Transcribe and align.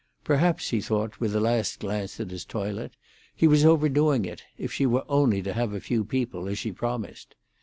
Perhaps, 0.23 0.71
he 0.71 0.81
thought, 0.81 1.19
with 1.19 1.35
a 1.35 1.39
last 1.39 1.79
glance 1.79 2.19
at 2.19 2.31
his 2.31 2.43
toilet, 2.43 2.93
he 3.35 3.45
was 3.45 3.63
overdoing 3.63 4.25
it, 4.25 4.41
if 4.57 4.73
she 4.73 4.87
were 4.87 5.05
only 5.07 5.43
to 5.43 5.53
have 5.53 5.73
a 5.73 5.79
few 5.79 6.03
people, 6.03 6.47
as 6.47 6.57
she 6.57 6.71
promised. 6.71 7.35